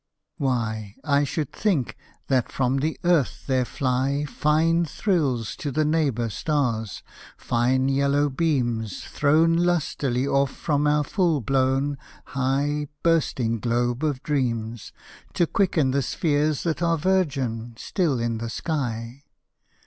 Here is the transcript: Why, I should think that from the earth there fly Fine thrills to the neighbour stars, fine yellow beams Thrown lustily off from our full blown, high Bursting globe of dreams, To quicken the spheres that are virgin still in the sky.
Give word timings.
Why, 0.39 0.95
I 1.03 1.23
should 1.23 1.51
think 1.53 1.95
that 2.25 2.51
from 2.51 2.77
the 2.77 2.99
earth 3.03 3.43
there 3.45 3.65
fly 3.65 4.25
Fine 4.25 4.85
thrills 4.85 5.55
to 5.57 5.71
the 5.71 5.85
neighbour 5.85 6.31
stars, 6.31 7.03
fine 7.37 7.87
yellow 7.87 8.27
beams 8.27 9.03
Thrown 9.03 9.55
lustily 9.57 10.25
off 10.25 10.49
from 10.49 10.87
our 10.87 11.03
full 11.03 11.39
blown, 11.39 11.99
high 12.25 12.87
Bursting 13.03 13.59
globe 13.59 14.03
of 14.03 14.23
dreams, 14.23 14.91
To 15.35 15.45
quicken 15.45 15.91
the 15.91 16.01
spheres 16.01 16.63
that 16.63 16.81
are 16.81 16.97
virgin 16.97 17.75
still 17.77 18.19
in 18.19 18.39
the 18.39 18.49
sky. 18.49 19.25